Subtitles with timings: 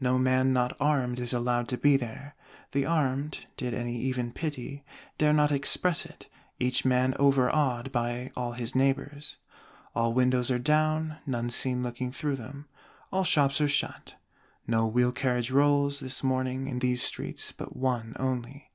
[0.00, 2.34] No man not armed is allowed to be there:
[2.72, 4.82] the armed, did any even pity,
[5.18, 6.26] dare not express it,
[6.58, 9.36] each man overawed by all his neighbors.
[9.94, 12.64] All windows are down, none seen looking through them.
[13.12, 14.14] All shops are shut.
[14.66, 18.70] No wheel carriage rolls, this morning, in these streets, but one only.